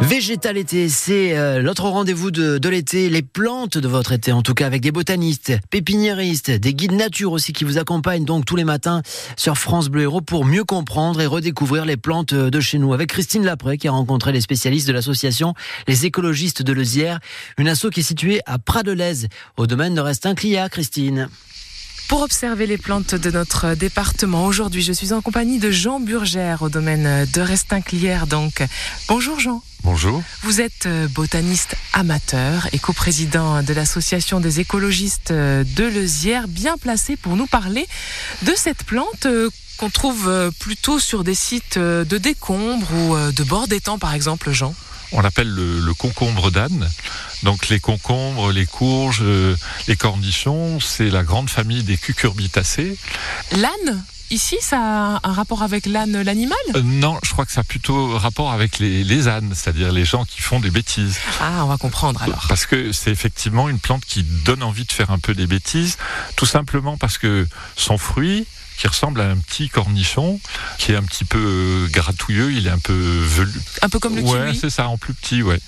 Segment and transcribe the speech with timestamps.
[0.00, 4.54] Végétal été, c'est euh, l'autre rendez-vous de, l'été, les plantes de votre été, en tout
[4.54, 8.64] cas avec des botanistes, pépiniéristes, des guides nature aussi qui vous accompagnent donc tous les
[8.64, 9.02] matins
[9.36, 12.92] sur France Bleu Héros pour mieux comprendre et redécouvrir les plantes de chez nous.
[12.92, 15.54] Avec Christine Lapré qui a rencontré les spécialistes de l'association
[15.88, 17.18] Les écologistes de Lezière,
[17.58, 19.26] une asso qui est située à Pras-de-Lez,
[19.56, 21.28] au domaine de Restin-Clia, Christine.
[22.08, 26.62] Pour observer les plantes de notre département, aujourd'hui, je suis en compagnie de Jean Burgère
[26.62, 28.26] au domaine de Restinclière.
[28.26, 28.64] Donc,
[29.08, 29.62] bonjour Jean.
[29.84, 30.22] Bonjour.
[30.42, 37.36] Vous êtes botaniste amateur et coprésident de l'association des écologistes de Lezière, bien placé pour
[37.36, 37.86] nous parler
[38.42, 39.26] de cette plante
[39.76, 44.74] qu'on trouve plutôt sur des sites de décombres ou de bord d'étang, par exemple, Jean
[45.12, 46.88] on l'appelle le, le, concombre d'âne.
[47.42, 52.96] Donc les concombres, les courges, euh, les cornichons, c'est la grande famille des cucurbitacées.
[53.52, 56.58] L'âne Ici, ça a un rapport avec l'âne, l'animal?
[56.74, 60.04] Euh, Non, je crois que ça a plutôt rapport avec les, les ânes, c'est-à-dire les
[60.04, 61.18] gens qui font des bêtises.
[61.40, 62.44] Ah, on va comprendre alors.
[62.46, 65.96] Parce que c'est effectivement une plante qui donne envie de faire un peu des bêtises,
[66.36, 68.46] tout simplement parce que son fruit,
[68.78, 70.40] qui ressemble à un petit cornichon,
[70.78, 73.60] qui est un petit peu gratouilleux, il est un peu velu.
[73.82, 75.58] Un peu comme le ouais, kiwi c'est ça, en plus petit, ouais.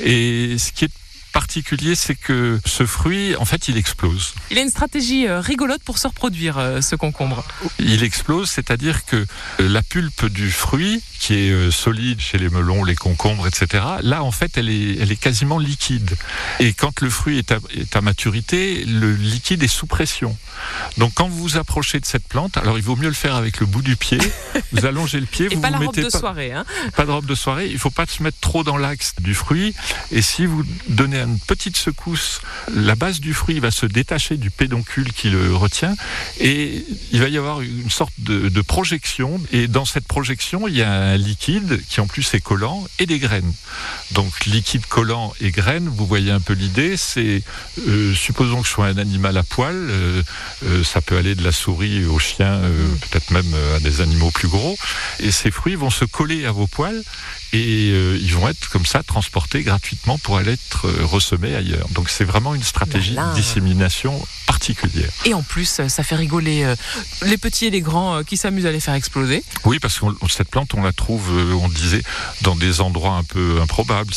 [0.00, 0.92] Et ce qui est
[1.38, 4.34] particulier, c'est que ce fruit, en fait, il explose.
[4.50, 7.44] Il a une stratégie rigolote pour se reproduire, ce concombre.
[7.78, 9.24] Il explose, c'est-à-dire que
[9.60, 14.32] la pulpe du fruit, qui est solide chez les melons, les concombres, etc., là, en
[14.32, 16.16] fait, elle est, elle est quasiment liquide.
[16.58, 20.36] Et quand le fruit est à, est à maturité, le liquide est sous pression.
[20.96, 23.60] Donc, quand vous vous approchez de cette plante, alors il vaut mieux le faire avec
[23.60, 24.18] le bout du pied.
[24.72, 26.52] Vous allongez le pied, Et vous pas vous la robe de pas, soirée.
[26.52, 26.64] Hein
[26.94, 27.68] pas de robe de soirée.
[27.70, 29.74] Il faut pas se mettre trop dans l'axe du fruit.
[30.10, 32.40] Et si vous donnez une petite secousse,
[32.74, 35.94] la base du fruit va se détacher du pédoncule qui le retient
[36.40, 39.40] et il va y avoir une sorte de, projection.
[39.52, 43.06] Et dans cette projection, il y a un liquide qui en plus est collant et
[43.06, 43.52] des graines.
[44.12, 46.96] Donc liquide collant et graines, vous voyez un peu l'idée.
[46.96, 47.42] C'est
[47.86, 50.22] euh, supposons que je sois un animal à poil, euh,
[50.66, 52.60] euh, ça peut aller de la souris au chien,
[53.10, 54.76] peut-être même à des animaux plus gros.
[55.20, 57.02] Et ces fruits vont se coller à vos poils
[57.52, 61.88] et euh, ils vont être comme ça transportés gratuitement pour aller être euh, ressemés ailleurs.
[61.90, 65.10] Donc c'est vraiment une stratégie de dissémination particulière.
[65.24, 66.74] Et en plus, ça fait rigoler euh,
[67.22, 69.42] les petits et les grands qui s'amusent à les faire exploser.
[69.64, 72.02] Oui, parce que cette plante, on la trouve, euh, on disait,
[72.42, 74.12] dans des endroits un peu improbables.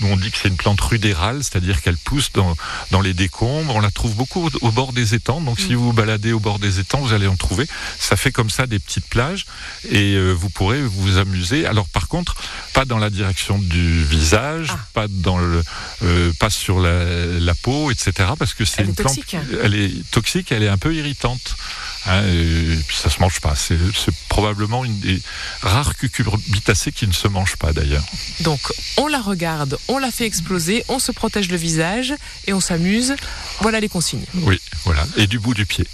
[0.00, 2.54] Nous, on dit que c'est une plante rudérale, c'est-à-dire qu'elle pousse dans,
[2.90, 3.74] dans les décombres.
[3.74, 5.40] On la trouve beaucoup au, au bord des étangs.
[5.40, 7.66] Donc, si vous vous baladez au bord des étangs, vous allez en trouver.
[7.98, 9.46] Ça fait comme ça des petites plages
[9.90, 11.66] et euh, vous pourrez vous amuser.
[11.66, 12.36] Alors, par contre,
[12.72, 14.78] pas dans la direction du visage, Ah.
[14.94, 15.62] pas dans le,
[16.04, 18.12] euh, pas sur la, la peau, etc.
[18.38, 19.36] Parce que c'est une plante, toxique.
[19.62, 21.56] elle est toxique, elle est un peu irritante.
[22.06, 23.54] Hein, et puis ça se mange pas.
[23.54, 23.76] C'est,
[24.28, 25.20] probablement une des
[25.60, 28.04] rares cucurbitacées qui ne se mangent pas d'ailleurs.
[28.40, 28.60] Donc,
[28.96, 32.14] on la regarde, on la fait exploser, on se protège le visage
[32.46, 33.14] et on s'amuse.
[33.60, 34.24] Voilà les consignes.
[34.34, 35.04] Oui, voilà.
[35.16, 35.86] Et du bout du pied.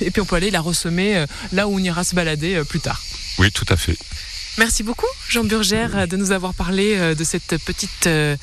[0.00, 2.64] et puis on peut aller la ressemer euh, là où on ira se balader euh,
[2.64, 3.00] plus tard.
[3.38, 3.96] Oui, tout à fait.
[4.58, 8.36] Merci beaucoup, Jean Burgère, de nous avoir parlé euh, de cette petite euh,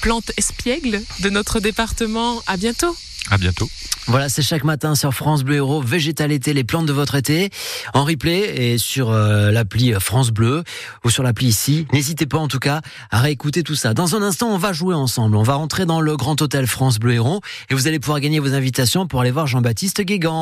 [0.00, 2.40] plante espiègle de notre département.
[2.46, 2.96] À bientôt.
[3.30, 3.68] À bientôt.
[4.06, 7.50] Voilà, c'est chaque matin sur France Bleu Héros, Végétal été, les plantes de votre été,
[7.92, 10.64] en replay et sur euh, l'appli France Bleu
[11.04, 11.86] ou sur l'appli ici.
[11.92, 12.80] N'hésitez pas en tout cas
[13.10, 13.92] à réécouter tout ça.
[13.92, 15.36] Dans un instant, on va jouer ensemble.
[15.36, 18.38] On va rentrer dans le grand hôtel France Bleu Héros et vous allez pouvoir gagner
[18.38, 20.36] vos invitations pour aller voir Jean-Baptiste Guégan.